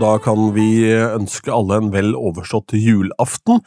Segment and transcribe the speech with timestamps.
[0.00, 3.60] Da kan vi ønske alle en vel overstått julaften.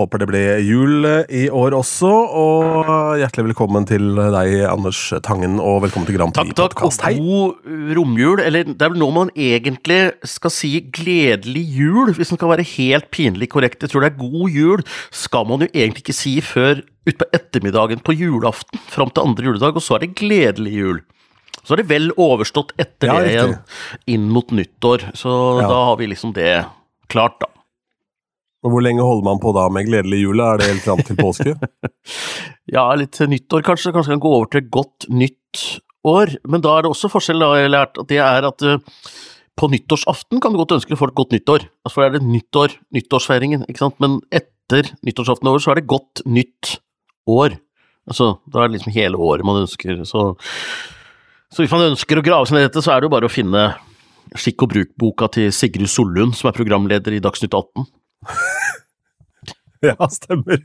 [0.00, 2.88] Håper det blir jul i år også, og
[3.20, 7.94] hjertelig velkommen til deg, Anders Tangen, og velkommen til Grand Prix Takk, takk, og god
[7.98, 8.42] romjul.
[8.42, 12.66] Eller det er vel nå man egentlig skal si gledelig jul, hvis man skal være
[12.72, 13.84] helt pinlig korrekt.
[13.84, 14.82] Jeg tror det er god jul,
[15.14, 19.78] skal man jo egentlig ikke si før utpå ettermiddagen på julaften, fram til andre juledag,
[19.78, 21.02] og så er det gledelig jul.
[21.64, 23.54] Så er det vel overstått etter Ja, det igjen,
[24.14, 25.10] inn mot nyttår.
[25.18, 25.68] Så Ja.
[25.68, 26.64] da har vi liksom det
[27.08, 27.46] klart, da.
[28.62, 30.40] Og Hvor lenge holder man på da med gledelig jul?
[30.44, 31.54] Er det helt fram til påske?
[32.70, 33.90] Ja, litt til nyttår kanskje.
[33.92, 36.36] Kanskje kan gå over til godt nytt år.
[36.46, 38.78] Men da er det også forskjell, da jeg har lært, at det er at eh,
[39.58, 41.64] på nyttårsaften kan du godt ønske folk godt nyttår.
[41.82, 43.98] Altså, for da er det nyttår, nyttårsfeiringen, ikke sant.
[43.98, 46.76] Men etter nyttårsaften over, så er det godt nytt
[47.26, 47.58] år.
[48.06, 50.04] Altså, da er det liksom hele året man ønsker.
[50.08, 50.28] Så,
[51.50, 53.28] så hvis man ønsker å grave seg ned i dette, så er det jo bare
[53.28, 53.70] å finne
[54.38, 57.88] Skikk og bruk-boka til Sigrid Sollund, som er programleder i Dagsnytt 18.
[59.80, 60.58] Ja, stemmer.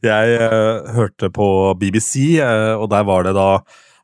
[0.00, 1.46] Jeg uh, hørte på
[1.76, 3.58] BBC, uh, og der var det da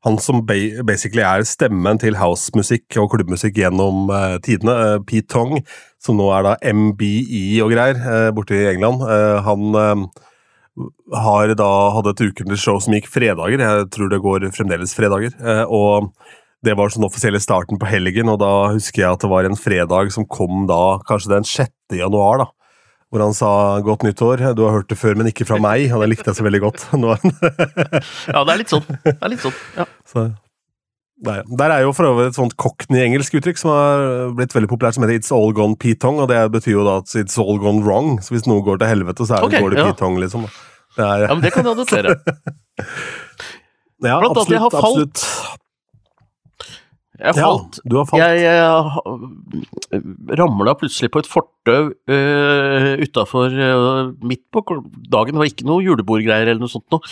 [0.05, 5.63] han som basically er stemmen til housemusikk og klubbmusikk gjennom uh, tidene, uh, Pete Tong,
[6.01, 9.05] som nå er da MBE og greier eh, borte i England.
[9.05, 10.05] Eh, han eh,
[11.15, 15.35] har da hadde et ukentlig show som gikk fredager, jeg tror det går fremdeles fredager.
[15.41, 16.13] eh, og
[16.65, 19.57] det var sånn offisielle starten på helgen, og da husker jeg at det var en
[19.57, 21.73] fredag som kom da, kanskje den 6.
[21.97, 22.51] januar, da.
[23.11, 26.05] Hvor han sa 'godt nyttår', du har hørt det før, men ikke fra meg, og
[26.05, 26.85] det likte jeg så veldig godt.
[28.31, 28.87] Ja, det er litt sånn.
[29.03, 29.87] Det er litt sånn, ja.
[30.07, 30.31] så,
[31.25, 34.97] der, der er jo for øvrig et sånt cockney-engelsk uttrykk som har blitt veldig populært,
[34.97, 37.85] som heter 'it's all gone pitong', og det betyr jo da at 'it's all gone
[37.85, 38.23] wrong'.
[38.25, 39.93] Så hvis noe går til helvete, så er det, okay, går det ja.
[39.93, 40.49] pitong, liksom.
[40.97, 42.17] Det er, Ja, men det kan jeg adoptere.
[44.09, 45.51] ja, Blant annet, jeg har absolutt, falt.
[47.21, 47.33] Ja,
[47.85, 48.23] du har falt.
[48.23, 53.53] Jeg, jeg ramla plutselig på et fortau uh, utafor
[54.25, 54.65] midt på
[55.13, 55.37] dagen.
[55.37, 57.05] Det var ikke noe julebordgreier eller noe sånt noe.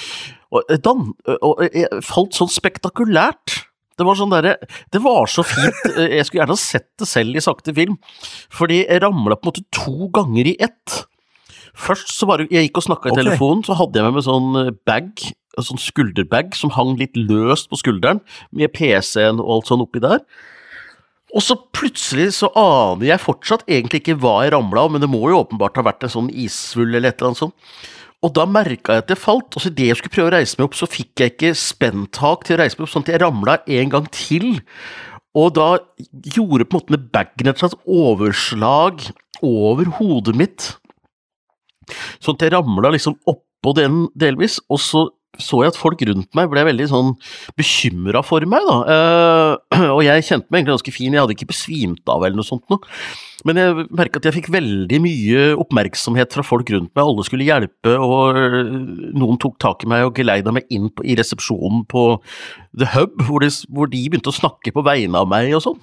[0.48, 1.10] Og, eh, dan,
[1.44, 3.67] og jeg falt sånn spektakulært.
[3.98, 4.54] Det var sånn derre
[4.92, 5.78] Det var så fint.
[5.96, 7.98] eh, Jeg skulle gjerne sett det selv i sakte film.
[8.54, 11.00] Fordi jeg ramla på en måte to ganger i ett.
[11.78, 13.24] Først så bare Jeg gikk og snakka i okay.
[13.24, 15.26] telefonen, så hadde jeg med meg sånn eh, bag,
[15.58, 18.22] en sånn skulderbag som hang litt løst på skulderen,
[18.54, 20.22] med PC-en og alt sånn oppi der.
[21.36, 25.10] Og så plutselig så aner jeg fortsatt egentlig ikke hva jeg ramla av, men det
[25.12, 27.56] må jo åpenbart ha vært en sånn isvull eller et eller annet sånt.
[28.26, 30.58] Og da merka jeg at jeg falt, og så idet jeg skulle prøve å reise
[30.58, 33.22] meg opp, så fikk jeg ikke spenntak til å reise meg opp, sånn at jeg
[33.22, 34.48] ramla en gang til.
[35.38, 35.68] Og da
[36.34, 39.06] gjorde på en måte bagen et slags overslag
[39.46, 40.72] over hodet mitt.
[42.18, 45.06] Sånn at jeg ramla liksom oppå den delvis, og så
[45.38, 47.10] så jeg at folk rundt meg ble veldig sånn
[47.58, 48.78] bekymra for meg, da.
[49.96, 52.66] Og jeg kjente meg egentlig ganske fin, jeg hadde ikke besvimt av eller noe sånt
[52.72, 52.82] noe.
[53.46, 57.46] Men jeg merka at jeg fikk veldig mye oppmerksomhet fra folk rundt meg, alle skulle
[57.46, 58.72] hjelpe, og øh,
[59.14, 62.08] noen tok tak i meg og geleida meg inn på, i resepsjonen på
[62.78, 65.78] The Hub, hvor de, hvor de begynte å snakke på vegne av meg og sånn.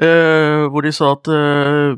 [0.00, 1.92] Eh, hvor de sa at eh,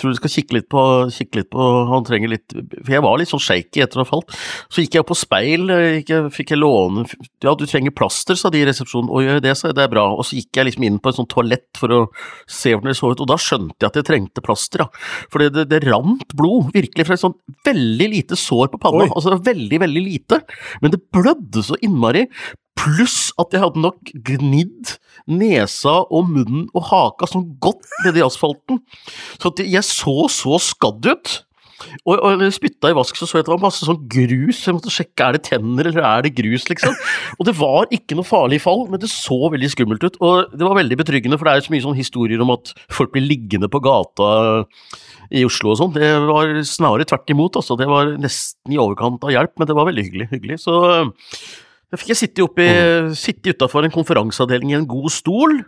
[0.00, 3.18] tror du skal kikke litt på, kikke litt på Han trenger litt For jeg var
[3.18, 4.36] litt sånn shaky etter å ha falt.
[4.72, 5.66] Så gikk jeg opp på speil,
[5.98, 7.06] gikk jeg, fikk jeg låne
[7.44, 9.10] Ja, du trenger plaster, sa de i resepsjonen.
[9.10, 10.06] Å, gjør det, sa jeg, det er bra.
[10.14, 12.00] Og så gikk jeg liksom inn på et sånt toalett for å
[12.50, 14.88] se hvordan det så ut, og da skjønte jeg at jeg trengte plaster, ja.
[15.32, 19.06] For det, det, rant blod, virkelig, fra et sånt veldig lite sår på panna.
[19.06, 19.12] Oi.
[19.14, 20.42] Altså veldig, veldig lite,
[20.82, 22.26] men det blødde så innmari.
[22.80, 24.94] Pluss at jeg hadde nok gnidd
[25.28, 28.80] nesa og munnen og haka sånn godt nedi asfalten.
[29.42, 31.34] Så jeg så så skadd ut.
[32.04, 34.62] Og, og spytta i vask, så så jeg at det var masse sånn grus.
[34.66, 36.96] Jeg måtte sjekke er det tenner eller er det grus, liksom.
[37.38, 40.18] Og det var ikke noe farlig fall, men det så veldig skummelt ut.
[40.24, 42.74] Og det var veldig betryggende, for det er jo så mye sånn historier om at
[42.92, 44.30] folk blir liggende på gata
[45.30, 45.96] i Oslo og sånn.
[45.96, 47.78] Det var snarere tvert imot, altså.
[47.80, 50.30] Det var nesten i overkant av hjelp, men det var veldig hyggelig.
[50.34, 50.60] hyggelig.
[50.64, 50.78] Så
[51.90, 52.66] da fikk jeg sitte, oppi,
[53.18, 55.62] sitte utafor en konferanseavdeling i en god stol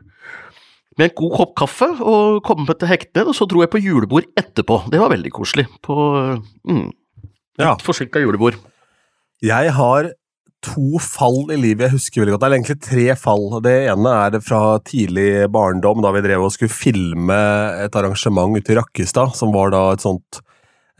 [0.98, 4.26] med en god kopp kaffe og komme til hektene, og så dro jeg på julebord
[4.38, 4.82] etterpå.
[4.92, 5.66] Det var veldig koselig.
[5.84, 5.96] På
[6.68, 6.90] mm,
[7.60, 7.76] Ja.
[7.80, 8.58] forsinka julebord.
[9.42, 10.12] Jeg har
[10.62, 12.42] to fall i livet jeg husker veldig godt.
[12.44, 13.48] Det er egentlig tre fall.
[13.64, 17.38] Det ene er det fra tidlig barndom, da vi drev og skulle filme
[17.82, 20.42] et arrangement ute i Rakkestad, som var da et sånt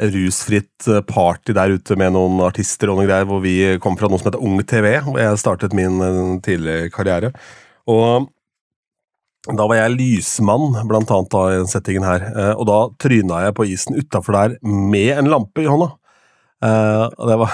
[0.02, 4.18] rusfritt party der ute med noen artister og noe greier, hvor vi kom fra noe
[4.18, 7.30] som heter Ung TV, hvor jeg startet min eh, tidlige karriere.
[7.92, 8.26] Og
[9.48, 13.40] da var jeg lysmann, blant annet da, i den settingen her, eh, og da tryna
[13.48, 15.88] jeg på isen utafor der med en lampe i hånda.
[16.62, 17.50] Eh, og det var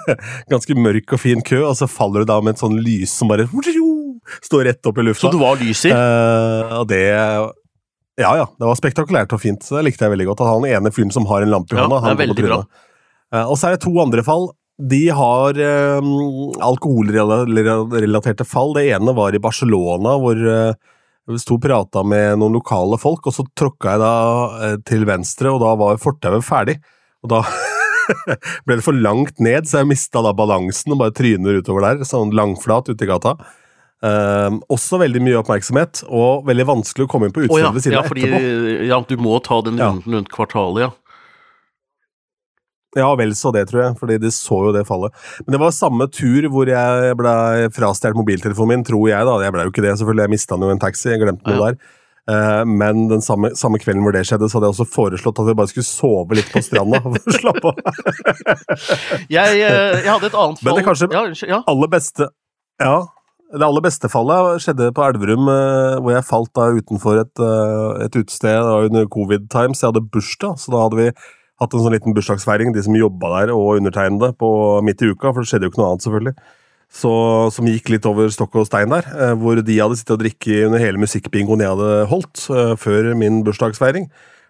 [0.54, 3.28] ganske mørk og fin kø, og så faller du da med et sånn lys som
[3.28, 5.28] bare står rett opp i lufta.
[5.28, 5.92] Så du var lys i?
[5.92, 7.02] Eh, og det
[8.16, 8.46] Ja, ja.
[8.56, 9.60] Det var spektakulært og fint.
[9.62, 10.40] så Det likte jeg veldig godt.
[10.40, 12.64] At han ene fyren som har en lampe i hånda, han går på trynet.
[13.36, 14.48] Eh, Og så er det to andre fall.
[14.80, 15.52] De har
[16.64, 18.72] alkoholrelaterte fall.
[18.76, 20.36] Det ene var i Barcelona, hvor
[21.26, 24.14] eh, vi sto og prata med noen lokale folk, og så tråkka jeg da
[24.68, 26.78] eh, til venstre, og da var fortauet ferdig.
[27.26, 27.42] Og da
[28.66, 32.04] ble det for langt ned, så jeg mista da balansen og bare tryner utover der,
[32.08, 33.36] sånn langflat ute i gata.
[34.04, 37.70] Um, også veldig mye oppmerksomhet, og veldig vanskelig å komme inn på Å oh, ja,
[37.72, 38.88] ved siden ja, fordi etterpå.
[38.90, 40.90] ja, du må ta den runden rundt kvartalet, ja.
[42.96, 45.12] Ja, vel så det, tror jeg, fordi de så jo det fallet.
[45.44, 47.34] Men det var samme tur hvor jeg ble
[47.76, 49.36] frastjålet mobiltelefonen min, tror jeg, da.
[49.44, 50.24] Jeg ble jo ikke det, selvfølgelig.
[50.26, 51.70] Jeg mista den jo en taxi, jeg glemte noe Ja.
[51.70, 51.78] der.
[52.26, 55.46] Eh, Men den samme, samme kvelden hvor det skjedde, så hadde jeg også foreslått at
[55.46, 56.98] vi bare skulle sove litt på stranda.
[57.04, 57.76] for å slappe av.
[59.30, 61.22] Jeg, eh, jeg hadde et annet fall Men det kanskje- ja,
[61.52, 61.60] ja.
[61.70, 62.28] aller beste
[62.82, 62.96] Ja.
[63.46, 67.42] Det aller beste fallet skjedde på Elverum, eh, hvor jeg falt da utenfor et,
[68.02, 69.80] et utested under covid-times.
[69.84, 71.12] Jeg hadde bursdag, så da hadde vi
[71.60, 74.50] hatt en sånn liten bursdagsfeiring, de som jobba der, og undertegnede, på
[74.84, 76.36] midt i uka, for det skjedde jo ikke noe annet, selvfølgelig.
[76.96, 77.10] Så,
[77.50, 80.68] som gikk litt over stokk og stein der, eh, hvor de hadde sittet og drikket
[80.68, 84.06] under hele musikkbingoen jeg hadde holdt eh, før min bursdagsfeiring.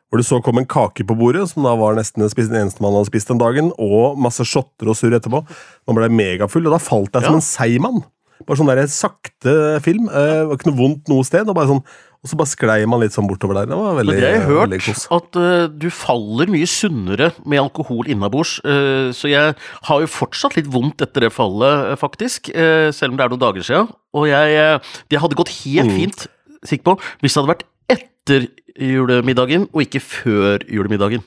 [0.06, 2.94] Hvor det så kom en kake på bordet, som da var nesten den eneste man
[2.94, 5.40] hadde spist den dagen, og masse shotter og surr etterpå.
[5.88, 7.40] Man ble megafull, og da falt jeg som Ja.
[7.40, 8.04] en seigmann.
[8.46, 10.10] Bare sånn der sakte film.
[10.12, 11.48] Eh, ikke noe vondt noe sted.
[11.48, 11.82] Og, bare sånn,
[12.26, 13.68] og så bare sklei man litt sånn bortover der.
[13.70, 15.04] Det var veldig, Men jeg har hørt, kos.
[15.14, 18.56] at uh, du faller mye sunnere med alkohol innabords.
[18.66, 19.54] uh, så jeg
[19.86, 22.50] har jo fortsatt litt vondt etter det fallet, eh, faktisk.
[22.50, 23.92] Uh, selv om det er noen dager siden.
[24.16, 24.80] Og jeg,
[25.12, 25.96] det hadde gått helt Mm.
[26.02, 26.26] fint,
[26.66, 28.48] sikker på, hvis det hadde vært etter
[28.82, 31.22] julemiddagen, og ikke før julemiddagen.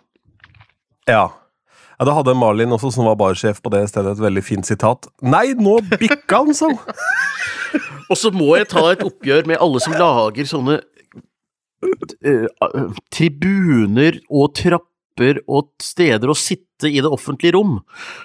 [1.07, 1.29] Ja.
[1.99, 2.07] Ja.
[2.07, 5.09] Da hadde Malin også, som var barsjef på det stedet, et veldig fint sitat.
[5.19, 6.77] Nei, nå bikka han, sånn!
[8.09, 14.17] Og så må jeg ta et oppgjør med alle som lager sånne eh, eh, tribuner
[14.25, 17.77] og trapper og steder å sitte i det offentlige rom.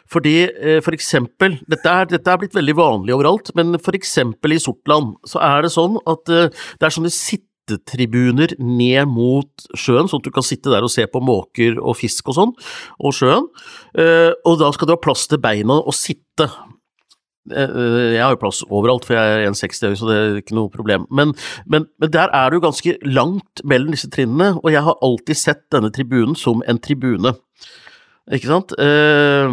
[0.08, 4.56] Fordi eh, for eksempel, dette er, dette er blitt veldig vanlig overalt, men for eksempel
[4.56, 7.12] i Sortland så er det sånn at det er sånne
[7.68, 11.96] sittetribuner ned mot sjøen, sånn at du kan sitte der og se på måker og
[11.98, 12.52] fisk og sånn,
[13.00, 13.46] og sjøen.
[13.96, 16.48] Eh, og da skal du ha plass til beina og sitte.
[17.50, 20.56] Eh, Jeg har jo plass overalt, for jeg er 1,60 høy, så det er ikke
[20.58, 21.06] noe problem.
[21.10, 21.34] Men,
[21.66, 25.40] men, men der er det jo ganske langt mellom disse trinnene, og jeg har alltid
[25.40, 27.34] sett denne tribunen som en tribune.
[28.32, 28.76] Ikke sant?
[28.80, 29.48] Eh,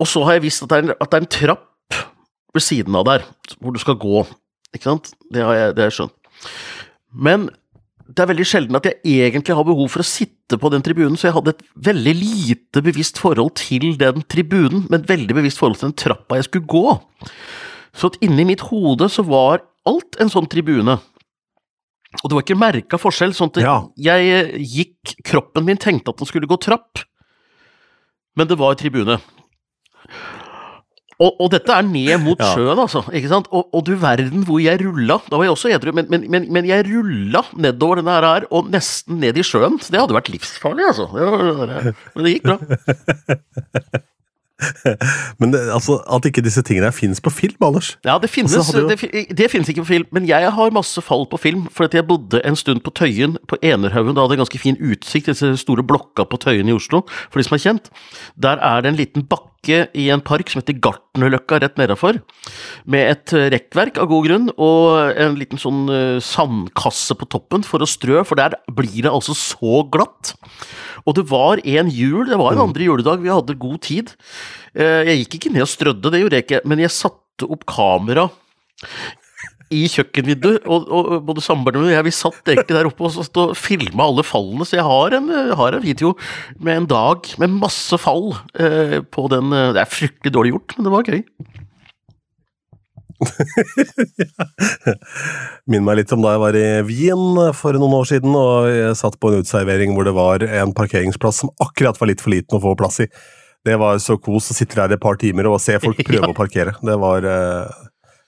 [0.00, 1.66] og så har jeg visst at at det er en trapp
[2.54, 3.26] ved siden av der,
[3.60, 4.24] hvor du skal gå.
[4.74, 5.12] Ikke sant?
[5.30, 6.16] Det har jeg, det har jeg skjønt.
[7.12, 7.48] Men
[8.10, 8.98] det er veldig sjelden at jeg
[9.30, 12.82] egentlig har behov for å sitte på den tribunen, så jeg hadde et veldig lite
[12.82, 16.96] bevisst forhold til den tribunen, men veldig bevisst forhold til den trappa jeg skulle gå.
[17.94, 20.98] Så at inni mitt hode så var alt en sånn tribune.
[22.20, 23.76] Og det var ikke merka forskjell, sånn at Ja.
[23.96, 27.04] jeg eh, gikk Kroppen min tenkte at den skulle gå trapp,
[28.36, 29.20] men det var tribune.
[31.20, 32.54] Og, og dette er ned mot Ja.
[32.56, 33.02] sjøen, altså.
[33.12, 33.48] ikke sant?
[33.52, 35.18] Og, og du verden hvor jeg rulla.
[35.28, 38.70] Da var jeg også edru, men, men, men, men jeg rulla nedover denne her, og
[38.72, 39.76] nesten ned i sjøen.
[39.84, 41.10] Så det hadde vært livsfarlig, altså.
[42.16, 42.56] Men det gikk bra.
[45.40, 48.66] Men det, altså, at ikke disse tingene finnes på film, Anders Ja, det finnes, Og
[48.68, 48.98] så jo- det,
[49.38, 51.62] det finnes ikke på film, men jeg har masse fall på film.
[51.72, 54.12] For at jeg bodde en stund på Tøyen, på Enerhaugen.
[54.14, 57.00] Da hadde jeg ganske fin utsikt, disse store blokka på Tøyen i Oslo,
[57.30, 57.88] for de som er kjent.
[58.36, 62.20] Der er det en liten bakke i en park som heter Gartnerløkka rett nedafor.
[62.88, 67.62] Med et eh, rekkverk av god grunn, og en liten sånn eh, sandkasse på toppen
[67.66, 70.32] for å strø, for der blir det altså så glatt.
[71.04, 74.14] Og det var en jul, det var en andre juledag, vi hadde god tid.
[74.74, 77.66] Eh, Jeg gikk ikke ned og strødde, det gjorde jeg ikke, men jeg satte opp
[77.68, 78.30] kamera
[79.70, 83.22] i kjøkkenvinduet, og, og både samboeren og jeg vi satt egentlig der oppe og så
[83.26, 85.28] stod og filma alle fallene, så jeg har en,
[85.60, 86.16] har en video
[86.58, 90.74] med en dag med masse fall eh, på den eh, Det er fryktelig dårlig gjort,
[90.78, 91.22] men det var gøy.
[95.70, 98.96] Minner meg litt om da jeg var i Wien for noen år siden, og jeg
[98.98, 102.58] satt på en uteservering hvor det var en parkeringsplass som akkurat var litt for liten
[102.58, 103.06] å få plass i.
[103.66, 106.32] Det var så kos å sitte der et par timer og se folk prøve Ja.
[106.32, 106.72] å parkere.
[106.80, 107.66] Det var eh,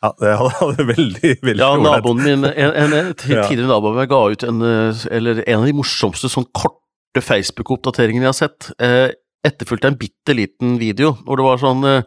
[0.03, 4.63] Ja, det hadde veldig, veldig Ja, naboen min, en, en, tidligere nabo ga ut en,
[4.67, 9.15] eh, eller en av de morsomste sånn korte Facebook-oppdateringene jeg har sett, eh,
[9.47, 12.03] etterfulgt av en bitte liten video hvor det var sånn eh,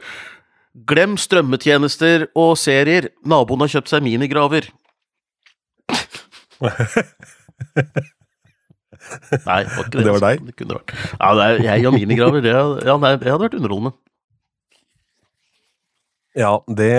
[0.76, 4.66] Glem strømmetjenester og serier, naboen har kjøpt seg minigraver.
[9.46, 10.04] Nei, det var ikke det.
[10.04, 10.28] Det var altså.
[10.28, 10.36] deg?
[10.60, 10.80] Det.
[11.22, 13.96] Ja, er, jeg og minigraver, det, ja, nei, det hadde vært underholdende.
[16.36, 16.90] Ja, det,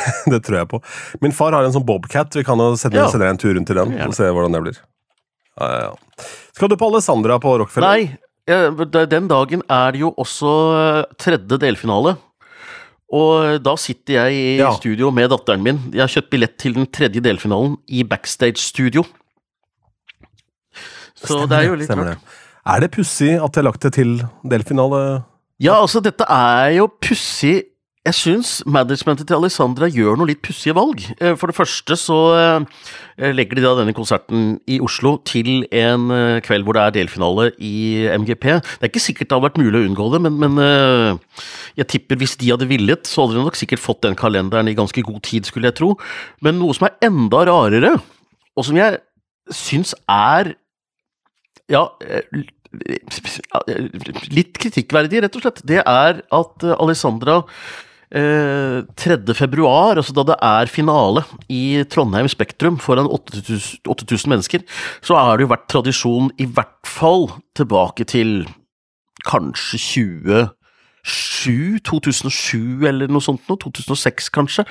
[0.32, 0.80] det tror jeg på.
[1.22, 2.34] Min far har en sånn bobcat.
[2.34, 3.08] Vi kan jo sende, Ja.
[3.12, 4.80] sende en tur rundt i den og se hvordan det blir.
[5.60, 6.24] Ja, ja.
[6.56, 7.86] Skal du på Alessandra på Rockefeller?
[7.86, 8.18] Nei,
[8.50, 12.16] eh, den dagen er det jo også eh, tredje delfinale.
[13.10, 14.70] Og da sitter jeg i Ja.
[14.78, 15.78] studio med datteren min.
[15.92, 19.02] Jeg har kjøpt billett til den tredje delfinalen i backstage-studio.
[21.20, 22.36] Så det er jo litt Stemmer rart.
[22.70, 24.12] Er det pussig at jeg lagt det til
[24.46, 25.24] delfinale?
[25.60, 27.64] Ja, altså, dette er jo pussig.
[28.08, 31.02] Jeg syns managementet til Alessandra gjør noe litt pussige valg.
[31.20, 32.84] Eh, For det første så eh,
[33.36, 37.50] legger de da denne konserten i Oslo til en eh, kveld hvor det er delfinale
[37.60, 38.46] i MGP.
[38.56, 41.42] Det er ikke sikkert det hadde vært mulig å unngå det, men, men eh,
[41.82, 44.76] jeg tipper hvis de hadde villet, så hadde de nok sikkert fått den kalenderen i
[44.78, 45.90] ganske god tid, skulle jeg tro.
[46.40, 47.92] Men noe som er enda rarere,
[48.56, 48.96] og som jeg
[49.52, 50.54] syns er
[51.68, 52.24] ja, eh,
[54.32, 57.42] litt kritikkverdig, rett og slett, det er at eh, Alessandra
[58.14, 59.18] eh, 3.
[59.38, 64.64] februar, altså da det er finale i Trondheim Spektrum foran 8000 8000 mennesker,
[65.02, 68.42] så har det jo vært tradisjon i hvert fall tilbake til
[69.26, 70.48] kanskje 20
[71.86, 74.66] 2007 eller noe sånt noe, 2006 kanskje,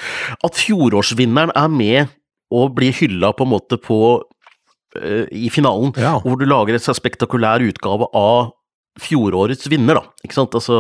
[0.45, 2.11] at fjorårsvinneren er med
[2.53, 3.97] og blir hylla på en måte på
[4.97, 6.19] eh, i finalen, Ja.
[6.21, 8.51] hvor du lager en sånn spektakulær utgave av
[9.01, 10.03] fjorårets vinner, da.
[10.25, 10.53] Ikke sant?
[10.59, 10.79] Altså,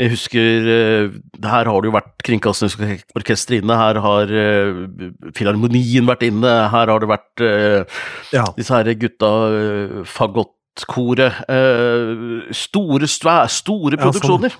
[0.00, 4.84] jeg husker eh, Her har det jo vært Kringkastingsorkesteret inne, her har eh,
[5.36, 8.00] Filharmonien vært inne, her har det vært eh,
[8.36, 8.46] Ja.
[8.56, 11.40] disse her gutta uh, Fagottkoret.
[11.50, 14.12] eh, store, svæ- store Ja, sånn.
[14.12, 14.54] produksjoner.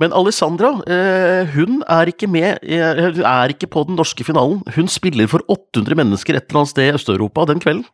[0.00, 4.62] Men Alessandra, eh, hun er ikke med, eh, hun er ikke på den norske finalen.
[4.74, 7.84] Hun spiller for 800 mennesker et eller annet sted i Øst-Europa den kvelden.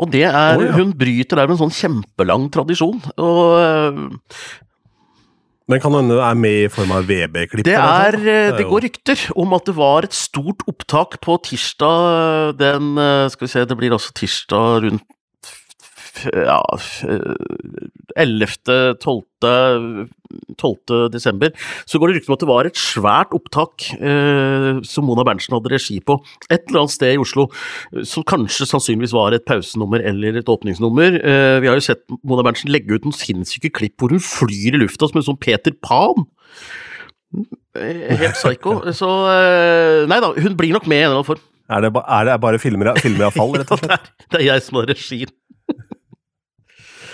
[0.00, 0.72] Og det er oh, ja.
[0.78, 3.00] Hun bryter der med en sånn kjempelang tradisjon.
[3.20, 3.92] Og eh,
[5.70, 7.62] men kan hende det er med i form av VB-klipp?
[7.68, 12.58] Det, eh, det, det går rykter om at det var et stort opptak på tirsdag
[12.58, 15.06] den eh, Skal vi se, det blir altså tirsdag rundt
[16.34, 16.58] ja,
[18.18, 20.10] 11.12.
[20.60, 21.50] 12.12.,
[21.88, 25.56] så går det rykter om at det var et svært opptak eh, som Mona Berntsen
[25.56, 26.18] hadde regi på,
[26.48, 27.48] et eller annet sted i Oslo,
[27.94, 31.20] eh, som kanskje sannsynligvis var et pausenummer eller et åpningsnummer.
[31.20, 34.76] Eh, vi har jo sett Mona Berntsen legge ut noen sinnssyke klipp hvor hun flyr
[34.76, 36.26] i lufta som en sånn Peter Pan.
[37.78, 38.80] Eh, helt psycho.
[39.00, 41.46] Så eh, Nei da, hun blir nok med i en eller annen form.
[41.70, 44.10] Er det, ba, er det bare filmer, av fall, rett og slett?
[44.10, 45.34] det, er, det er jeg som har regien.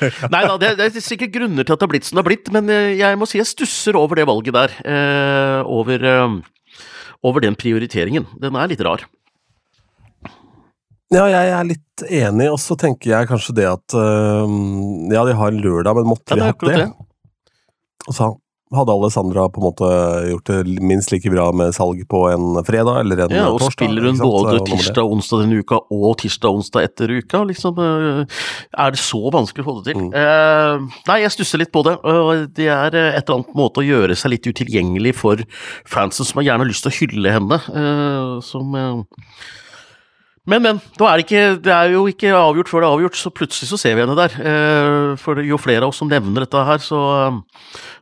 [0.32, 2.28] Nei da, det, det er sikkert grunner til at det har blitt som det har
[2.30, 4.78] blitt, men eh, jeg må si jeg stusser over det valget der.
[4.84, 6.80] Eh, over, eh,
[7.26, 8.28] over den prioriteringen.
[8.42, 9.06] Den er litt rar.
[11.14, 14.56] Ja, jeg er litt enig, og så tenker jeg kanskje det at øh,
[15.14, 16.88] Ja, de har en lørdag, men måtte Ja, vi det hatt akkurat det?
[18.06, 18.32] Og så
[18.74, 19.88] hadde Alessandra på en måte
[20.32, 23.76] gjort det minst like bra med salg på en fredag eller en Ja, og torsdag.
[23.76, 27.78] spiller hun både tirsdag og onsdag denne uka og tirsdag og onsdag etter uka, liksom
[27.78, 28.40] eh,
[28.74, 30.02] Er det så vanskelig å få det til?
[30.02, 30.10] Mm.
[30.18, 31.94] Eh, nei, jeg stusser litt på det,
[32.58, 35.46] det er eh, et eller annet måte å gjøre seg litt utilgjengelig for
[35.86, 39.22] fansen som har gjerne lyst til å hylle henne, eh, som eh,
[40.46, 40.78] men, men.
[40.98, 43.68] Da er det, ikke, det er jo ikke avgjort før det er avgjort, så plutselig
[43.70, 44.36] så ser vi henne der.
[44.38, 47.00] Eh, for jo flere av oss som nevner dette her, så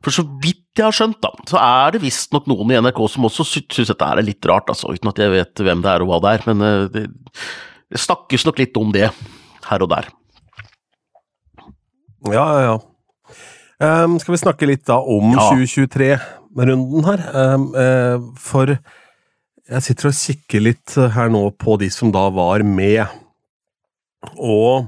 [0.05, 3.25] For så vidt jeg har skjønt, da, så er det visstnok noen i NRK som
[3.29, 4.91] også sy- syns dette er litt rart, altså.
[4.93, 6.47] Uten at jeg vet hvem det er og hva det er.
[6.51, 7.05] Men eh, det,
[7.95, 9.09] det snakkes nok litt om det
[9.71, 10.11] her og der.
[12.33, 12.75] Ja, ja, ja.
[13.85, 15.49] Um, skal vi snakke litt da om Ja.
[15.51, 17.25] 2023-runden her?
[17.35, 18.71] Um, uh, for
[19.71, 23.05] jeg sitter og kikker litt her nå på de som da var med.
[24.37, 24.87] Og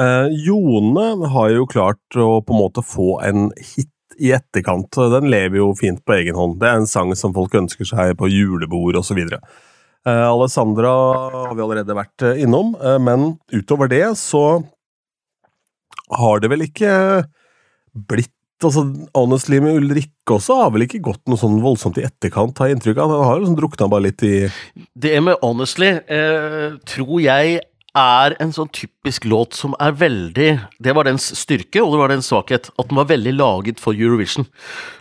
[0.00, 4.90] eh, Jone har jo klart å på en måte få en hit i etterkant.
[4.94, 6.58] Den lever jo fint på egen hånd.
[6.60, 9.20] Det er en sang som folk ønsker seg på julebord osv.
[9.24, 10.92] Eh, Alessandra
[11.48, 14.62] har vi allerede vært eh, innom, eh, men utover det så
[16.12, 16.92] har det vel ikke
[17.94, 18.84] blitt altså
[19.14, 22.78] Honestly med Ulrikke også har vel ikke gått noe sånn voldsomt i etterkant, har jeg
[22.78, 23.12] inntrykk av.
[23.12, 24.34] Han har liksom drukna bare litt i
[24.94, 27.60] Det med Honestly eh, tror jeg
[27.94, 30.48] er en sånn typisk låt som er veldig
[30.82, 32.70] Det var dens styrke, og det var dens svakhet.
[32.74, 34.48] At den var veldig laget for Eurovision.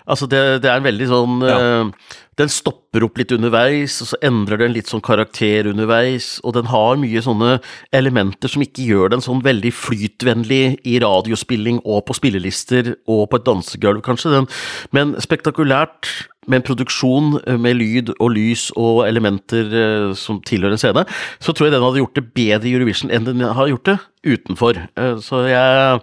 [0.03, 4.19] Altså, det, det er en veldig sånn eh, Den stopper opp litt underveis, og så
[4.25, 7.55] endrer den litt sånn karakter underveis, og den har mye sånne
[7.95, 13.39] elementer som ikke gjør den sånn veldig flytvennlig i radiospilling og på spillelister og på
[13.39, 14.33] et dansegulv, kanskje.
[14.33, 14.49] Den,
[14.97, 16.09] men spektakulært
[16.47, 21.05] med en produksjon eh, med lyd og lys og elementer uh, som tilhører en scene,
[21.43, 23.97] så tror jeg den hadde gjort det bedre i Eurovision enn den har gjort det
[24.35, 24.81] utenfor.
[24.99, 26.01] Uh, så, jeg,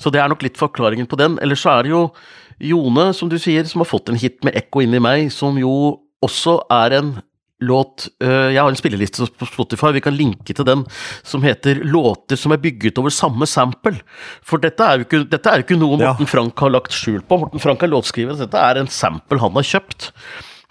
[0.00, 1.38] så det er nok litt forklaringen på den.
[1.40, 2.04] Ellers så er det jo
[2.60, 5.72] Jone, som du sier, som har fått en hit med Ekko inni meg, som jo
[6.24, 7.12] også er en
[7.60, 10.86] låt øh, Jeg har en spilleliste på Spotify, vi kan linke til den,
[11.22, 14.00] som heter 'Låter som er bygget over samme sample'.
[14.42, 16.14] For dette er jo ikke, dette er jo ikke noe Ja.
[16.24, 17.38] Frank har lagt skjul på.
[17.38, 20.10] Morten Frank er låtskriver, dette er en sample han har kjøpt.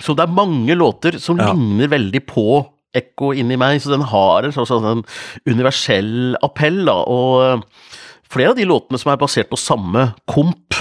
[0.01, 1.53] Så det er mange låter som Ja.
[1.53, 2.65] ligner veldig på
[2.95, 5.05] Ekko inni meg, så den har en slags sånn
[5.45, 7.03] universell appell, da.
[7.05, 7.61] Og øh,
[8.27, 10.73] flere av de låtene som er basert på samme komp,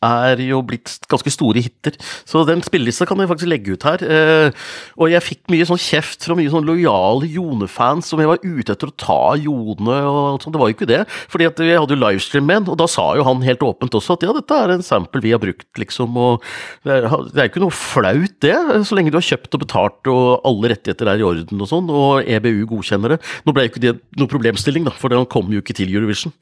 [0.00, 1.96] er jo blitt ganske store hiter.
[2.28, 4.04] Så den spillelista kan jeg faktisk legge ut her.
[4.04, 8.40] Eh, og jeg fikk mye sånn kjeft fra mye sånn lojale Jone-fans som jeg var
[8.40, 10.56] ute etter å ta Jone og alt sånt.
[10.56, 11.02] Det var jo ikke det,
[11.32, 13.96] fordi at jeg hadde jo livestream med han, og da sa jo han helt åpent
[14.00, 16.16] også at ja, dette er en sample vi har brukt, liksom.
[16.16, 16.44] Og
[16.86, 18.56] det er, jo ikke noe flaut, det,
[18.88, 21.90] så lenge du har kjøpt og betalt og alle rettigheter er i orden og sånn,
[21.92, 23.20] og EBU godkjenner det.
[23.44, 26.32] Nå ble jo ikke det noe problemstilling, da, for den kom jo ikke til Eurovision.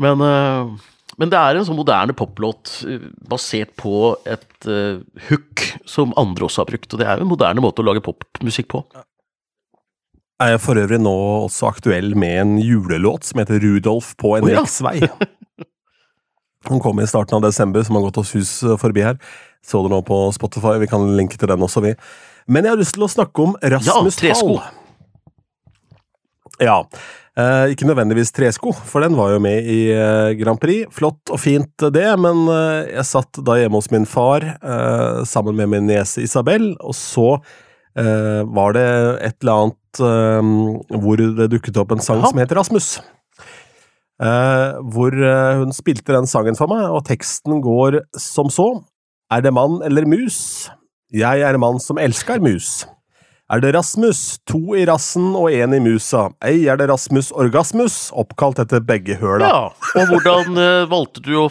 [0.00, 0.74] Men eh,
[1.20, 6.48] men det er en sånn moderne poplåt eh, basert på et uh, hook som andre
[6.48, 6.90] også har brukt.
[6.90, 8.82] Og det er jo en moderne måte å lage popmusikk på.
[10.42, 14.48] Jeg Er for øvrig nå også aktuell med en julelåt som heter Rudolf på en
[14.48, 14.64] oh, ja.
[14.64, 14.98] riksvei.
[16.68, 19.18] Den kom i starten av desember, som har gått oss hus forbi her.
[19.64, 21.92] Så det nå på Spotify, vi kan linke til den også, vi.
[22.48, 24.56] Men jeg har lyst til å snakke om Rasmus tresko.
[24.60, 24.80] Hall.
[26.64, 26.78] Ja.
[27.34, 30.86] Eh, ikke nødvendigvis tresko, for den var jo med i eh, Grand Prix.
[30.94, 35.58] Flott og fint det, men eh, jeg satt da hjemme hos min far eh, sammen
[35.58, 37.32] med min niese Isabel, og så
[37.98, 38.86] eh, var det
[39.26, 42.92] et eller annet eh, hvor det dukket opp en sang som heter Rasmus.
[44.22, 48.68] Eh, hvor eh, hun spilte den sangen for meg, og teksten går som så.
[49.34, 50.68] Er det mann eller mus?
[51.10, 52.84] Jeg er mann som elsker mus.
[53.54, 54.40] Er det Rasmus?
[54.50, 56.24] To i rassen og én i musa.
[56.42, 59.46] Ei er det Rasmus Orgasmus, oppkalt etter begge høla.
[59.46, 61.50] Ja, og hvordan uh, valgte du å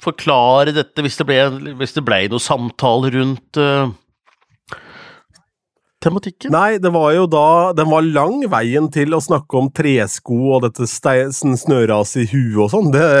[0.00, 1.40] forklare dette hvis det ble,
[1.80, 3.90] hvis det ble noe samtale rundt uh,
[5.98, 6.54] tematikken?
[6.54, 10.68] Nei, det var jo da Den var lang veien til å snakke om tresko og
[10.68, 12.94] dette snøraset i huet og sånn.
[12.94, 13.08] Det,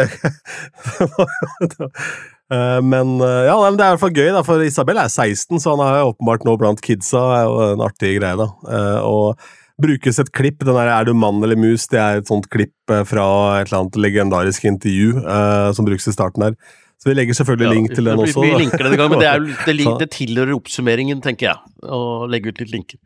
[1.80, 5.60] Eh, Men eh, ja, det er i hvert fall gøy, da, for Isabel er 16,
[5.62, 7.22] så han er åpenbart nå blant kidsa.
[7.38, 8.48] er jo en artig greie, da.
[8.66, 9.38] Eh, Og
[9.80, 12.74] brukes et klipp, den der 'Er du mann eller mus?' Det er et sånt klipp
[12.90, 16.54] eh, fra et eller annet legendarisk intervju eh, som brukes i starten her.
[17.00, 18.42] Så vi legger selvfølgelig Ja, link til den også.
[18.42, 21.56] Vi linker den en gang, men det, er, det, det tilhører oppsummeringen, tenker jeg.
[21.88, 22.98] Å legge ut litt linker.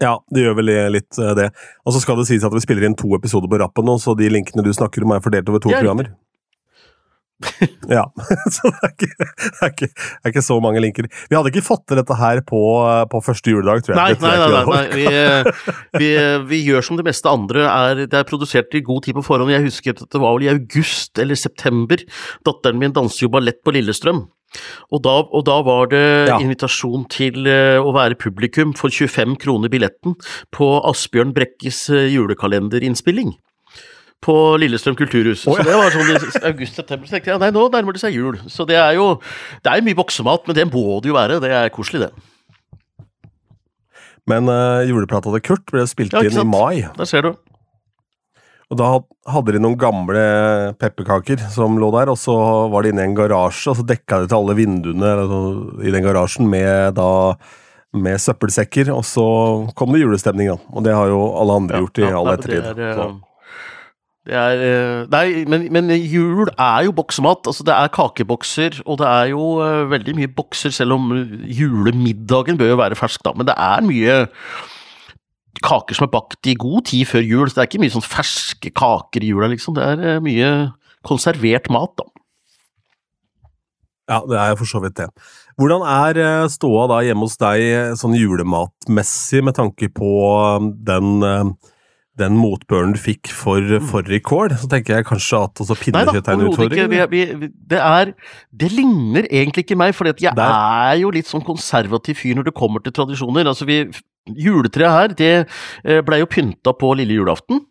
[0.00, 1.50] Ja, det gjør vel litt eh, det.
[1.84, 4.14] Og så skal det sies at vi spiller inn to episoder på rappen nå, så
[4.18, 6.14] de linkene du snakker om er fordelt over to er programmer.
[7.96, 8.04] ja,
[8.54, 9.28] så det er, ikke, det,
[9.62, 11.08] er ikke, det er ikke så mange linker.
[11.30, 12.60] Vi hadde ikke fått til dette her på,
[13.12, 14.00] på første juledag, tror jeg.
[14.00, 15.50] Nei, nei, nei, nei, vi eh,
[15.98, 17.66] vi, eh, vi gjør som det meste andre.
[17.70, 19.52] Er, det er produsert i god tid på forhånd.
[19.54, 22.02] Jeg husker at det var vel i august eller september.
[22.46, 24.24] Datteren min danser jo ballett på Lillestrøm.
[24.94, 26.36] Og da, og da var det Ja.
[26.38, 30.14] invitasjon til eh, å være publikum for 25 kroner billetten
[30.54, 33.34] på Asbjørn Brekkes julekalenderinnspilling.
[34.24, 35.44] På Lillestrøm kulturhus.
[35.44, 35.64] Oh, ja.
[35.64, 37.08] Så det var sånn i august-september.
[37.08, 38.38] Så tenkte jeg nei, nå nærmer det seg jul.
[38.48, 39.10] Så det er jo
[39.64, 41.40] det er mye boksemat, men det må det jo være.
[41.44, 42.30] Det er koselig, det.
[44.30, 46.86] Men uh, juleplata til Kurt ble spilt Ja, inn i mai.
[46.96, 47.34] Der ser du.
[48.72, 48.86] Og da
[49.28, 50.22] hadde de noen gamle
[50.80, 52.34] pepperkaker som lå der, og så
[52.72, 55.42] var det inne i en garasje, og så dekka de til alle vinduene altså,
[55.84, 57.10] i den garasjen med da
[57.94, 59.24] med søppelsekker, og så
[59.78, 60.72] kom det julestemning, da.
[60.74, 62.64] Og det har jo alle andre gjort i Ja, all ettertid.
[62.74, 63.06] Det er, Så.
[64.24, 67.44] Eh, det er eh, Nei, men, men jul er jo boksemat.
[67.50, 71.10] Altså, det er kakebokser, og det er jo eh, veldig mye bokser, selv om
[71.44, 73.34] julemiddagen bør jo være fersk, da.
[73.36, 74.16] Men det er mye
[75.64, 78.06] kaker som er bakt i god tid før jul, så det er ikke mye sånn
[78.06, 79.76] ferske kaker i jula, liksom.
[79.76, 80.50] Det er eh, mye
[81.04, 82.08] konservert mat, da.
[84.10, 85.08] Ja, det er for så vidt det.
[85.60, 90.66] Hvordan er eh, ståa da hjemme hos deg eh, sånn julematmessig, med tanke på eh,
[90.88, 91.52] den eh,
[92.20, 96.46] den motbøren du fikk for fårikål, så tenker jeg kanskje at da, pinnekjøtt er en
[96.46, 96.78] utfordring?
[96.78, 98.12] Nei da, overhodet vi, det, er,
[98.62, 100.42] det ligner egentlig ikke meg, for jeg Der.
[100.46, 103.50] er jo litt sånn konservativ fyr når det kommer til tradisjoner.
[103.50, 103.82] Altså vi,
[104.30, 105.32] Juletreet her, det
[105.84, 107.64] eh, blei jo pynta på lille julaften.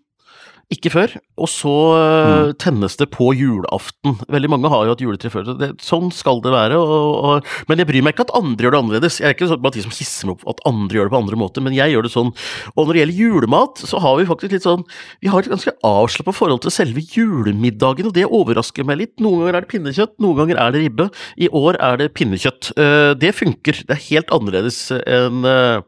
[0.72, 1.12] Ikke før.
[1.38, 2.54] Og så eh, Mm.
[2.58, 4.16] tennes det på julaften.
[4.32, 5.44] Veldig mange har jo hatt juletre før.
[5.46, 6.78] så Det, sånn skal det være.
[6.80, 9.20] Og, og, men jeg bryr meg ikke at andre gjør det annerledes.
[9.20, 11.20] Jeg er ikke sånn blant de som hisser meg opp at andre gjør det på
[11.22, 12.32] andre måter, men jeg gjør det sånn.
[12.74, 14.86] Og når det gjelder julemat, så har vi faktisk litt sånn
[15.22, 19.14] Vi har et ganske avslappa forhold til selve julemiddagen, og det overrasker meg litt.
[19.22, 21.10] Noen ganger er det pinnekjøtt, noen ganger er det ribbe.
[21.38, 22.74] I år er det pinnekjøtt.
[22.80, 23.84] Eh, Det funker.
[23.86, 25.82] Det er helt annerledes enn eh,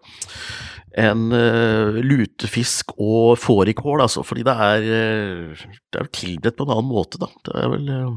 [0.95, 6.73] enn eh, lutefisk og fårikål, altså, fordi det er, eh, det er tilberedt på en
[6.77, 7.27] annen måte, da.
[7.43, 8.15] Det er vel eh,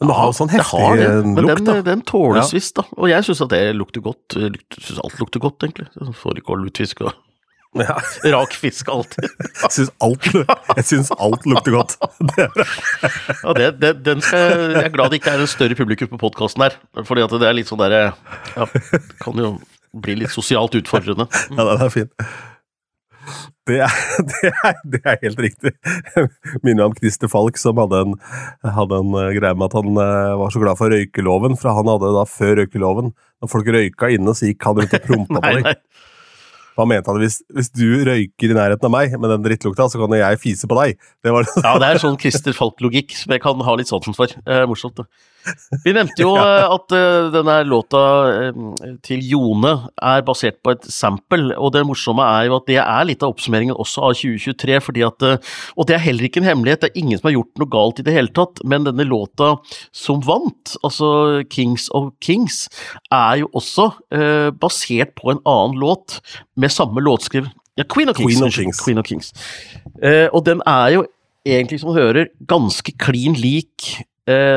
[0.00, 1.76] Men det har jo sånn heftig har det, men lukt, den, da.
[1.90, 2.56] den tåles Ja.
[2.58, 2.86] visst, da.
[2.98, 4.38] Og jeg syns at det lukter godt.
[4.38, 5.86] Jeg syns alt lukter godt, egentlig.
[5.98, 7.14] Sånn Fårikål, lutefisk og
[7.74, 7.96] Ja,
[8.30, 9.24] rak fisk alltid.
[9.42, 10.26] jeg syns alt,
[10.76, 11.96] jeg syns alt lukter godt.
[13.42, 16.20] Ja, det, det, den skal, jeg er glad det ikke er en større publikum på
[16.22, 16.76] podkasten her.
[17.02, 18.12] Fordi at det er litt sånn derre
[18.54, 18.68] Ja,
[19.24, 19.56] kan jo
[20.02, 21.28] bli litt sosialt utfordrende.
[21.54, 22.10] Ja, den er fin.
[23.64, 23.92] Det er,
[24.30, 25.72] det, er, det er helt riktig.
[26.66, 28.16] Minner om Christer Falk, som hadde en,
[28.76, 31.56] hadde en eh, greie med at han eh, var så glad for røykeloven.
[31.60, 35.06] For han hadde da før røykeloven, når folk røyka inne, så gikk han rundt og
[35.08, 35.80] prompa på deg.
[36.74, 40.00] Han mente at hvis, hvis du røyker i nærheten av meg med den drittlukta, så
[40.00, 40.98] kan jeg fise på deg.
[41.22, 44.32] Det var Ja, det er sånn Christer Falk-logikk som jeg kan ha litt sansen for.
[44.34, 45.06] Det er morsomt, det.
[45.84, 48.02] Vi nevnte jo eh, at eh, denne låta
[48.32, 48.60] eh,
[49.04, 53.08] til Jone er basert på et sample, og det morsomme er jo at det er
[53.08, 55.26] litt av oppsummeringen også av 2023, fordi at
[55.76, 58.00] Og det er heller ikke en hemmelighet, det er ingen som har gjort noe galt
[58.00, 59.54] i det hele tatt, men denne låta
[59.94, 62.64] som vant, altså Kings of Kings,
[63.12, 66.20] er jo også eh, basert på en annen låt
[66.56, 67.48] med samme låtskriv.
[67.76, 68.38] Ja, Queen of Kings.
[68.38, 68.80] Queen of Kings.
[68.84, 69.32] Queen of Kings.
[70.02, 71.04] Eh, og den er jo
[71.44, 74.04] egentlig, som du hører, ganske klin lik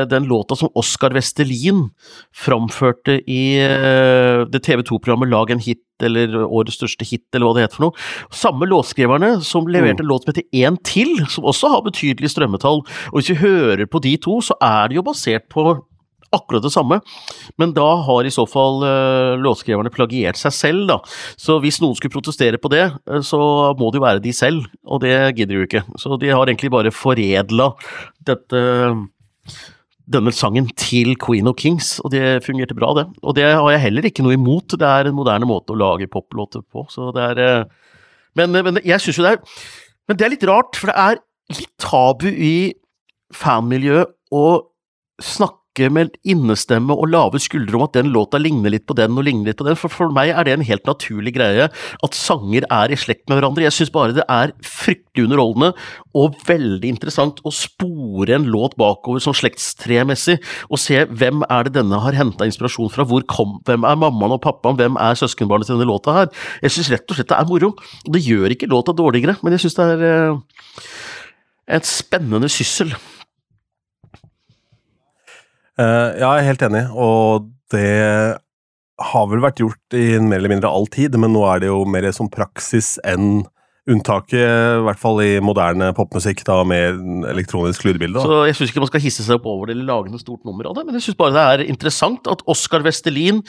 [0.08, 1.88] den låta som Oskar Vestelin
[2.34, 7.56] framførte i eh, det TV 2-programmet Lag en hit, eller Årets største hit, eller hva
[7.56, 8.06] det heter for noe.
[8.34, 12.84] Samme låtskriverne som leverte en låt som heter En til, som også har betydelig strømmetall.
[13.12, 15.72] Og hvis vi hører på de to, så er det jo basert på
[16.34, 17.00] akkurat det samme,
[17.56, 20.98] men da har i så fall uh, låtskriverne plagiert seg selv, da.
[21.40, 23.40] Så hvis noen skulle protestere på det, eh, så
[23.78, 25.84] må det jo være de selv, og det gidder de jo ikke.
[26.00, 27.70] Så de har egentlig bare foredla
[28.28, 28.60] dette
[30.08, 33.06] denne sangen til Queen of Kings, og det fungerte bra, det.
[33.22, 36.08] Og det har jeg heller ikke noe imot, det er en moderne måte å lage
[36.10, 37.88] poplåter på, så det er eh,
[38.38, 39.40] Men, men jeg syns jo det er
[40.08, 41.18] Men det er litt rart, for det er
[41.58, 42.72] litt tabu i
[43.34, 44.44] fanmiljøet å
[45.20, 45.56] snakke
[45.94, 49.52] med innestemme og lave skuldre om at den låta ligner litt på den og ligner
[49.52, 52.90] litt på den, for for meg er det en helt naturlig greie at sanger er
[52.90, 53.62] i slekt med hverandre.
[53.62, 55.70] Jeg syns bare det er fryktelig underholdende
[56.18, 61.76] og veldig interessant å spore en låt bakover sånn slektstremessig, og se hvem er det
[61.78, 65.70] denne har henta inspirasjon fra, hvor kom, hvem er mammaen og pappaen, hvem er søskenbarnet
[65.70, 66.32] til denne låta her.
[66.64, 67.74] Jeg syns rett og slett det er moro.
[68.08, 70.58] Det gjør ikke låta dårligere, men jeg syns det er eh,
[71.78, 72.94] et spennende syssel.
[75.78, 77.88] Eh, ja, jeg er helt enig, og det
[78.98, 81.84] har vel vært gjort i mer eller mindre all tid, men nå er det jo
[81.86, 83.44] mer som praksis enn
[83.88, 86.98] unntaket, i hvert fall i moderne popmusikk, da med
[87.30, 88.20] elektronisk lydbilde.
[88.20, 90.44] Så jeg syns ikke man skal hisse seg opp over det eller lage noe stort
[90.48, 93.40] nummer av det, men jeg syns bare det er interessant at Oskar Vestelin,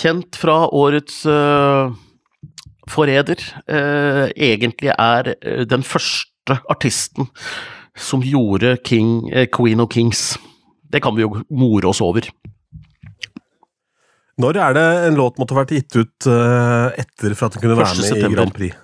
[0.00, 1.94] kjent fra årets uh,
[2.90, 5.34] Forræder, uh, egentlig er
[5.68, 7.30] den første artisten
[7.98, 10.32] som gjorde King, uh, Queen of Kings.
[10.92, 12.28] Det kan vi jo more oss over.
[14.38, 17.78] Når er det en låt måtte vært gitt ut eh, etter for at den kunne
[17.80, 18.04] være 1.
[18.22, 18.34] med i.
[18.36, 18.76] Grand Prix?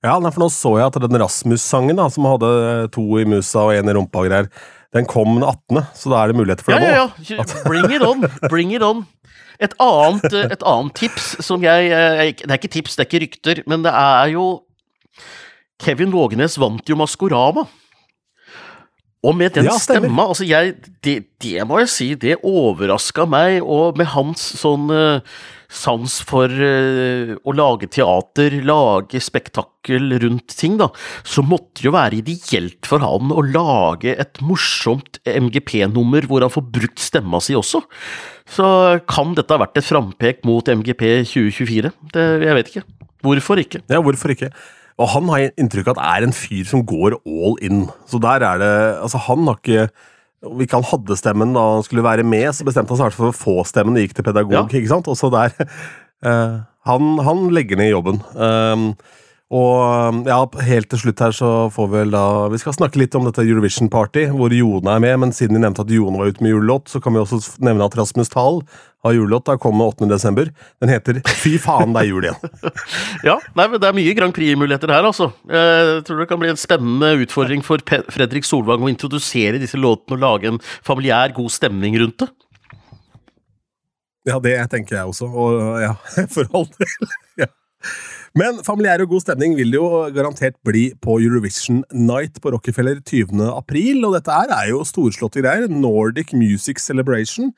[0.00, 2.50] Ja, for nå så jeg at den Rasmus-sangen, da, som hadde
[2.94, 4.48] to i musa og én i rumpa og greier,
[4.96, 6.94] den kom den 18., så da er det muligheter for Ja, det nå.
[7.28, 7.62] ja, ja.
[7.68, 8.24] Bring it on!
[8.48, 9.04] Bring it on!
[9.60, 13.10] Et annet, eh, et annet tips som jeg eh, Det er ikke tips, det er
[13.10, 14.46] ikke rykter, men det er jo
[15.80, 17.66] Kevin Vågenes vant jo Maskorama.
[19.20, 23.58] Og med den Ja, stemma, altså jeg det, det må jeg si, det overraska meg,
[23.60, 25.20] og med hans sånn uh,
[25.70, 30.88] sans for uh, å lage teater, lage spektakkel rundt ting, da,
[31.20, 36.56] så måtte det jo være ideelt for han å lage et morsomt MGP-nummer hvor han
[36.56, 37.84] får brukt stemma si også.
[38.50, 38.66] Så
[39.04, 41.92] kan dette ha vært et frampek mot MGP 2024?
[42.16, 42.88] Det, jeg vet ikke.
[43.20, 43.84] Hvorfor ikke?
[43.92, 44.48] Ja, hvorfor ikke?
[45.00, 47.86] Og han har inntrykk av at er en fyr som går all in.
[48.10, 49.86] Så der er det Altså, han har ikke
[50.50, 53.28] Om ikke han hadde stemmen da han skulle være med, så bestemte han seg for
[53.28, 54.62] å få stemmen og gikk til pedagog, Ja.
[54.64, 55.08] ikke sant?
[55.12, 55.52] Og så der
[56.24, 58.22] uh, han, han legger ned jobben.
[58.32, 58.86] Um,
[59.50, 63.16] og ja, helt til slutt her så får vi vel da Vi skal snakke litt
[63.18, 66.30] om dette Eurovision Party, hvor Jone er med, men siden vi nevnte at Jone var
[66.30, 68.60] ute med julelåt, så kan vi også nevne at Rasmus Thal
[69.02, 69.48] har julelåt.
[69.48, 70.06] Da kommer 8.
[70.12, 70.52] desember.
[70.78, 72.54] Den heter Fy faen, det er jul igjen.
[73.26, 75.32] Ja, nei, men det er mye Grand Prix-muligheter her, altså.
[75.50, 79.80] Jeg tror det kan bli en spennende utfordring for Pe Fredrik Solvang å introdusere disse
[79.80, 82.30] låtene og lage en familiær, god stemning rundt det.
[84.28, 85.94] Ja, det tenker jeg også, og ja,
[86.36, 87.14] for all del.
[87.40, 87.50] Ja.
[88.38, 93.42] Men familiær og god stemning vil jo garantert bli på Eurovision Night på Rockefeller 20.
[93.56, 95.66] april, og dette her er jo storslåtte greier.
[95.66, 97.50] Nordic Music Celebration,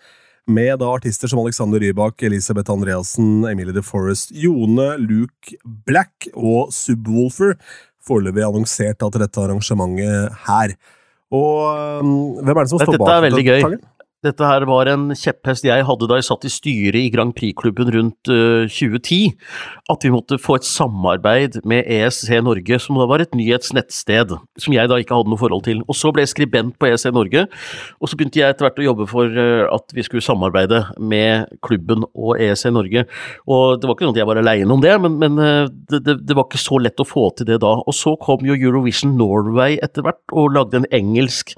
[0.48, 6.72] med da artister som Alexander Rybak, Elisabeth Andreassen, Emilie de Forest, Jone, Luke Black og
[6.72, 7.58] Subwoolfer.
[8.02, 10.72] Foreløpig annonsert til dette arrangementet her.
[11.32, 13.06] Og um, hvem er det som står bak?
[13.06, 13.60] dette er veldig gøy.
[13.64, 13.84] sangen?
[14.22, 17.88] Dette her var en kjepphest jeg hadde da jeg satt i styret i Grand Prix-klubben
[17.90, 19.32] rundt eh, 2010.
[19.90, 24.36] At vi måtte få et samarbeid med ESC Norge, som da var et nyhetsnettsted.
[24.62, 25.82] Som jeg da ikke hadde noe forhold til.
[25.88, 27.48] Og så ble jeg skribent på ESC Norge,
[27.98, 31.50] og så begynte jeg etter hvert å jobbe for eh, at vi skulle samarbeide med
[31.66, 33.08] klubben og ESC Norge.
[33.50, 36.04] Og det var ikke sånn at jeg var aleine om det, men, men eh, det,
[36.06, 37.74] det, det var ikke så lett å få til det da.
[37.82, 41.56] Og så kom jo Eurovision Norway etter hvert, og lagde en engelsk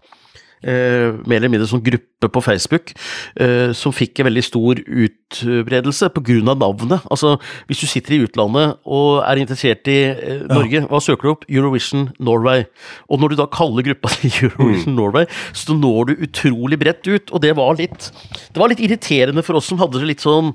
[0.65, 2.93] eh, mer eller mindre sånn gruppe på Facebook,
[3.41, 6.55] eh, som fikk en veldig stor utbredelse pga.
[6.55, 7.01] navnet.
[7.11, 11.33] Altså, hvis du sitter i utlandet og er interessert i eh, Norge, hva søker du
[11.35, 11.45] opp?
[11.49, 12.65] Eurovision Norway.
[13.09, 17.31] Og når du da kaller gruppa til Eurovision Norway, så når du utrolig bredt ut,
[17.31, 18.11] og det var litt
[18.55, 20.53] Det var litt irriterende for oss som hadde det litt sånn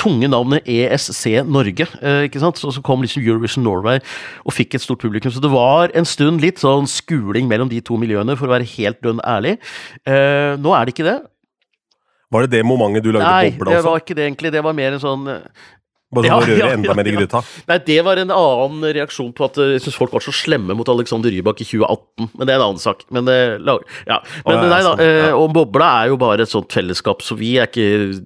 [0.00, 2.58] tunge navnet ESC Norge, eh, ikke sant?
[2.58, 4.00] Så, så kom liksom Eurovision Norway
[4.46, 5.32] og fikk et stort publikum.
[5.32, 8.68] Så det var en stund litt sånn skuling mellom de to miljøene, for å være
[8.76, 9.58] helt dønn ærlig.
[10.06, 11.11] Nå er det ikke det.
[12.32, 14.52] Var det det momentet du lagde Nei, bobla det var ikke det egentlig.
[14.54, 15.68] Det var mer en sånn eh,
[16.12, 17.20] Bare Ja, for å røre ja, enda ja, mer i ja.
[17.20, 17.42] gryta?
[17.68, 20.76] Nei, det var en annen reaksjon på at eh, jeg syns folk var så slemme
[20.76, 22.32] mot Alexander Rybak i 2018.
[22.34, 23.06] Men det er en annen sak.
[23.12, 24.18] Men, eh, ja.
[24.18, 24.90] men oh, ja, nei da.
[24.90, 25.30] sånn, ja.
[25.38, 28.20] Og Bobla er jo bare et sånt fellesskap, så vi er ikke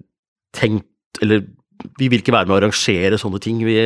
[0.56, 1.46] tenkt Eller
[2.00, 3.60] vi vil ikke være med å arrangere sånne ting.
[3.64, 3.76] Vi,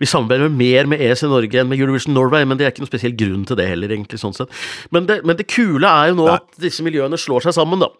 [0.00, 2.84] vi samarbeider mer med ES i Norge enn med Eurovision Norway, men det er ikke
[2.84, 4.20] noen spesiell grunn til det heller, egentlig.
[4.22, 4.52] sånn sett.
[4.94, 6.38] Men det, men det kule er jo nå Nei.
[6.38, 7.90] at disse miljøene slår seg sammen, da.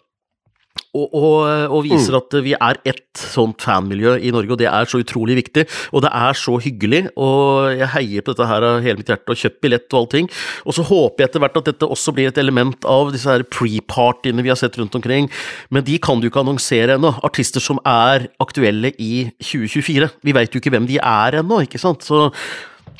[0.90, 1.34] Og, og,
[1.70, 5.36] og viser at vi er ett sånt fanmiljø i Norge, og det er så utrolig
[5.38, 5.64] viktig.
[5.94, 9.30] Og det er så hyggelig, og jeg heier på dette her av hele mitt hjerte,
[9.30, 10.30] og kjøpt billett og allting.
[10.66, 13.46] Og så håper jeg etter hvert at dette også blir et element av disse her
[13.46, 15.30] pre-partyene vi har sett rundt omkring.
[15.70, 17.14] Men de kan du ikke annonsere ennå.
[17.26, 20.10] Artister som er aktuelle i 2024.
[20.26, 22.02] Vi veit jo ikke hvem de er ennå, ikke sant.
[22.06, 22.32] Så,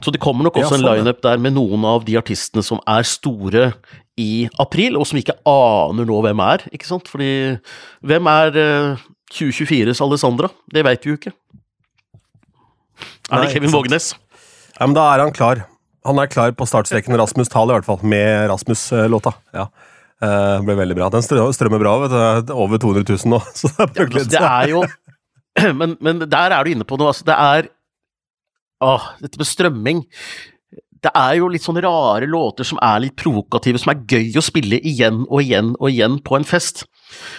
[0.00, 1.00] så det kommer nok også en sånn, ja.
[1.00, 3.70] lineup der med noen av de artistene som er store
[4.20, 7.09] i april, og som ikke aner nå hvem er, ikke sant?
[7.11, 7.31] Fordi
[8.07, 10.50] hvem er eh, 2024s Alessandra?
[10.72, 11.35] Det veit vi jo ikke.
[13.31, 13.76] Er Nei, det Kevin ikke.
[13.76, 14.11] Vågenes?
[14.76, 15.64] Ja, men da er han klar.
[16.09, 19.35] Han er klar på startstreken Rasmus Thal, i hvert fall, med Rasmus-låta.
[19.57, 19.68] Ja.
[20.20, 21.09] Uh, ble veldig bra.
[21.12, 22.16] Den strømmer bra, vet du.
[22.20, 23.40] Er Over 200 000 nå.
[23.57, 24.83] Så det er ja, Altså, det er jo
[25.81, 27.12] men, men der er du inne på noe.
[27.12, 27.70] Altså, det er
[28.80, 30.06] Åh, dette med strømming.
[31.00, 34.44] Det er jo litt sånne rare låter som er litt provokative, som er gøy å
[34.44, 36.84] spille igjen og igjen og igjen på en fest.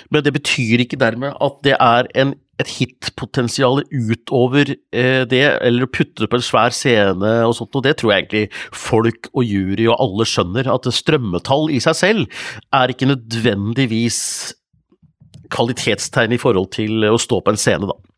[0.09, 5.85] Men det betyr ikke dermed at det er en, et hitpotensial utover eh, det, eller
[5.85, 9.29] å putte det på en svær scene og sånt, og det tror jeg egentlig folk
[9.31, 14.21] og jury og alle skjønner, at strømmetall i seg selv er ikke nødvendigvis
[15.51, 18.10] kvalitetstegn i forhold til å stå på en scene, da.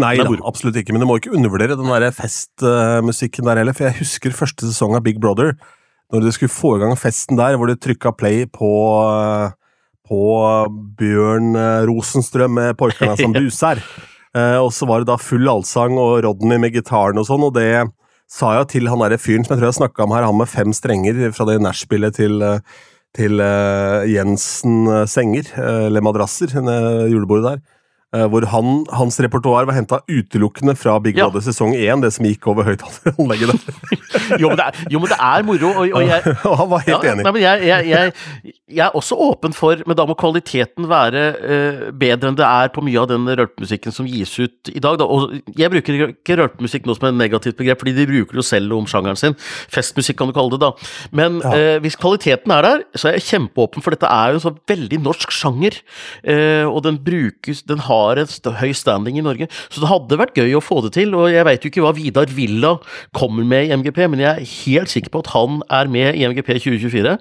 [0.00, 0.94] Nei da, absolutt ikke.
[0.94, 3.76] Men du må ikke undervurdere den der festmusikken der heller.
[3.76, 5.52] For jeg husker første sesong av Big Brother,
[6.12, 8.70] når de skulle få i gang festen der, hvor de trykka play på
[10.12, 10.22] på
[10.98, 13.80] Bjørn eh, Rosenstrøm med 'Porkarna som buser'.
[14.34, 17.54] Eh, og så var det da full allsang og Rodney med gitaren og sånn, og
[17.54, 17.86] det
[18.28, 20.50] sa jeg til han derre fyren som jeg tror jeg snakka om her, han med
[20.50, 22.58] fem strenger fra det nachspielet til eh,
[23.16, 26.76] til uh, Jensen eh, senger, eh, eller madrasser, det
[27.12, 27.58] julebordet der.
[28.16, 31.26] Eh, hvor han, hans repertoar var henta utelukkende fra Big Ja.
[31.26, 33.80] Brother sesong 1, det som gikk over høyttaleranlegget der.
[34.42, 36.84] Jo, men det er, jo, men det er moro, og, og jeg, og han var
[36.86, 37.24] helt ja, enig.
[37.26, 38.12] Nei, men jeg, jeg,
[38.72, 42.72] jeg, er også åpen for, men da må kvaliteten være uh, bedre enn det er
[42.74, 44.98] på mye av den rølpemusikken som gis ut i dag.
[45.00, 45.08] Da.
[45.08, 48.76] Og jeg bruker ikke rølpemusikk nå som et negativt begrep, fordi de bruker jo selv
[48.76, 49.36] om sjangeren sin.
[49.72, 50.72] Festmusikk kan du kalle det, da.
[51.12, 51.52] Men Ja.
[51.52, 54.54] uh, hvis kvaliteten er der, så er jeg kjempeåpen, for dette er jo en så
[54.70, 55.80] veldig norsk sjanger.
[56.22, 60.20] Uh, og den brukes Den har en st høy standing i Norge, så det hadde
[60.20, 61.14] vært gøy å få det til.
[61.18, 62.76] Og jeg veit jo ikke hva Vidar Villa
[63.16, 66.26] kommer med i MGP, men jeg er helt sikker på at han er med i
[66.28, 67.16] MGP 2024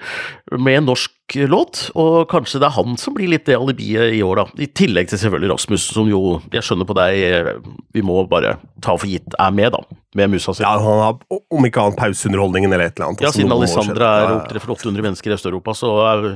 [0.60, 1.12] med en norsk
[1.48, 4.64] låt, og kanskje det er han som blir litt det alibiet i år, da.
[4.66, 7.52] I tillegg til selvfølgelig Rasmus, som jo, jeg skjønner på deg, eh,
[7.96, 10.00] vi må bare ta for gitt er med, da.
[10.20, 10.64] Med musa si.
[10.66, 13.24] Ja, han har, om ikke annet pauseunderholdningen eller et eller annet.
[13.24, 13.54] Ja, altså, siden.
[13.56, 14.10] Alessandra
[14.50, 15.94] er for 800 mennesker i Øst-Europa, så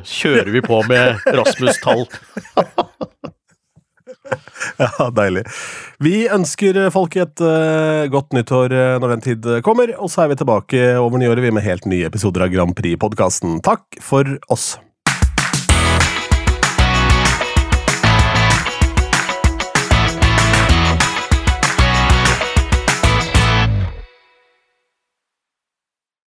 [0.08, 2.06] kjører vi på med Rasmus-tall.
[4.82, 5.46] Ja, deilig.
[6.04, 10.34] Vi ønsker folk et uh, godt nyttår uh, når den tid kommer, og så er
[10.34, 13.60] vi tilbake over nyåret med helt nye episoder av Grand Prix-podkasten.
[13.66, 14.74] Takk for oss.